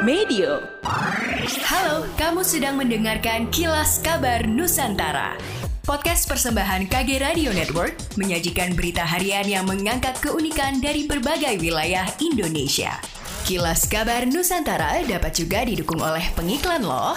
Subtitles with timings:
[0.00, 0.64] Medio.
[1.68, 5.36] Halo, kamu sedang mendengarkan Kilas Kabar Nusantara.
[5.84, 12.96] Podcast persembahan KG Radio Network menyajikan berita harian yang mengangkat keunikan dari berbagai wilayah Indonesia.
[13.44, 17.12] Kilas Kabar Nusantara dapat juga didukung oleh pengiklan loh.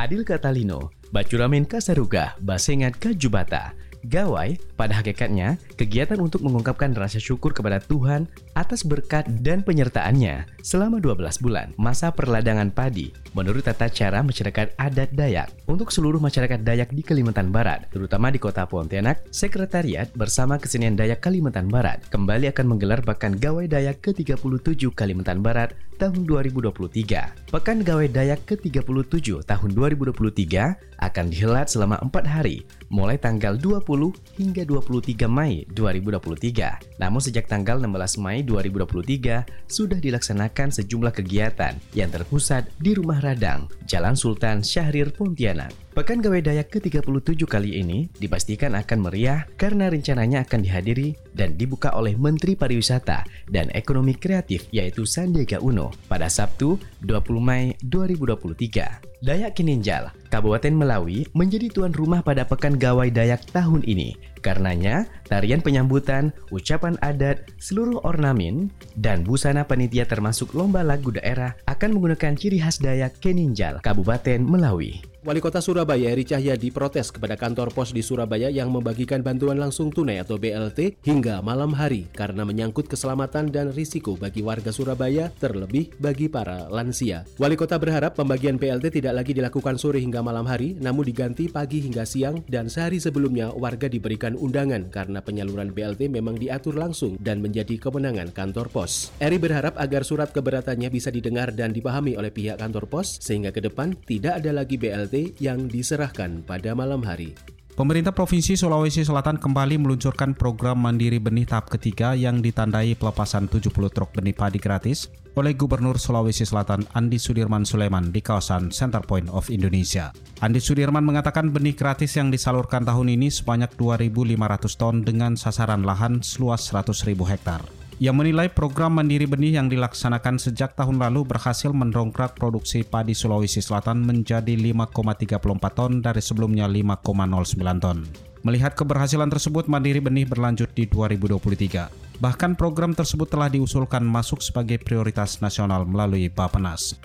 [0.00, 7.78] Adil Katalino, Bacuramen Kasaruga, Basengat Kajubata, Gawai, pada hakikatnya, kegiatan untuk mengungkapkan rasa syukur kepada
[7.78, 8.26] Tuhan
[8.58, 15.14] atas berkat dan penyertaannya selama 12 bulan masa perladangan padi menurut tata cara masyarakat adat
[15.14, 15.54] Dayak.
[15.70, 21.22] Untuk seluruh masyarakat Dayak di Kalimantan Barat, terutama di kota Pontianak, Sekretariat bersama Kesenian Dayak
[21.22, 27.54] Kalimantan Barat kembali akan menggelar Pekan Gawai Dayak ke-37 Kalimantan Barat tahun 2023.
[27.54, 33.91] Pekan Gawai Dayak ke-37 tahun 2023 akan dihelat selama 4 hari, mulai tanggal 20
[34.38, 37.02] hingga 23 Mei 2023.
[37.02, 43.66] Namun sejak tanggal 16 Mei 2023 sudah dilaksanakan sejumlah kegiatan yang terpusat di Rumah Radang,
[43.90, 45.81] Jalan Sultan Syahrir Pontianak.
[45.92, 51.92] Pekan Gawe Dayak ke-37 kali ini dipastikan akan meriah karena rencananya akan dihadiri dan dibuka
[51.92, 59.20] oleh Menteri Pariwisata dan Ekonomi Kreatif yaitu Sandiaga Uno pada Sabtu 20 Mei 2023.
[59.20, 64.31] Dayak Kininjal, Kabupaten Melawi menjadi tuan rumah pada Pekan Gawai Dayak tahun ini.
[64.42, 71.94] Karenanya, tarian penyambutan, ucapan adat, seluruh ornamen, dan busana panitia termasuk lomba lagu daerah akan
[71.94, 75.12] menggunakan ciri khas Dayak Kininjal, Kabupaten Melawi.
[75.22, 79.94] Wali Kota Surabaya Eri Cahyadi protes kepada kantor pos di Surabaya yang membagikan bantuan langsung
[79.94, 85.94] tunai atau BLT hingga malam hari karena menyangkut keselamatan dan risiko bagi warga Surabaya terlebih
[86.02, 87.22] bagi para lansia.
[87.38, 91.86] Wali Kota berharap pembagian BLT tidak lagi dilakukan sore hingga malam hari namun diganti pagi
[91.86, 97.42] hingga siang dan sehari sebelumnya warga diberikan undangan karena penyaluran BLT memang diatur langsung dan
[97.42, 99.12] menjadi kewenangan kantor pos.
[99.20, 103.60] Eri berharap agar surat keberatannya bisa didengar dan dipahami oleh pihak kantor pos sehingga ke
[103.60, 107.51] depan tidak ada lagi BLT yang diserahkan pada malam hari.
[107.72, 113.72] Pemerintah Provinsi Sulawesi Selatan kembali meluncurkan program Mandiri Benih tahap ketiga yang ditandai pelepasan 70
[113.72, 115.08] truk benih padi gratis
[115.40, 120.12] oleh Gubernur Sulawesi Selatan Andi Sudirman Sulaiman di kawasan Center Point of Indonesia.
[120.44, 126.20] Andi Sudirman mengatakan benih gratis yang disalurkan tahun ini sebanyak 2.500 ton dengan sasaran lahan
[126.20, 127.64] seluas 100.000 hektar
[128.02, 133.62] yang menilai program Mandiri Benih yang dilaksanakan sejak tahun lalu berhasil mendongkrak produksi padi Sulawesi
[133.62, 135.38] Selatan menjadi 5,34
[135.70, 138.02] ton dari sebelumnya 5,09 ton.
[138.42, 142.18] Melihat keberhasilan tersebut, Mandiri Benih berlanjut di 2023.
[142.18, 146.98] Bahkan program tersebut telah diusulkan masuk sebagai prioritas nasional melalui Bapenas.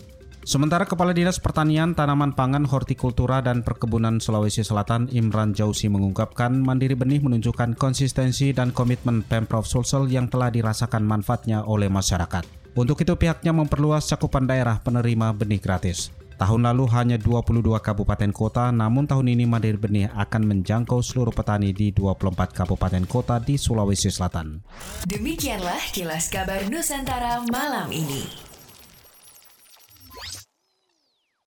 [0.48, 6.96] Sementara Kepala Dinas Pertanian, Tanaman Pangan, Hortikultura, dan Perkebunan Sulawesi Selatan Imran Jausi mengungkapkan Mandiri
[6.96, 12.48] Benih menunjukkan konsistensi dan komitmen Pemprov Sulsel yang telah dirasakan manfaatnya oleh masyarakat.
[12.80, 16.16] Untuk itu pihaknya memperluas cakupan daerah penerima benih gratis.
[16.40, 21.76] Tahun lalu hanya 22 kabupaten kota, namun tahun ini Mandiri Benih akan menjangkau seluruh petani
[21.76, 24.64] di 24 kabupaten kota di Sulawesi Selatan.
[25.12, 28.47] Demikianlah kilas kabar Nusantara malam ini.